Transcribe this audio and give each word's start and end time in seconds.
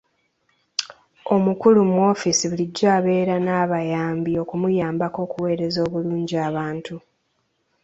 Omukulu 1.35 1.79
mu 1.89 1.95
woofiisi 2.01 2.45
bulijjo 2.51 2.85
abeera 2.97 3.35
n'abayambi 3.45 4.31
okumuyambako 4.43 5.17
okuweereza 5.25 5.79
obulungi 5.87 6.35
abantu. 6.47 6.95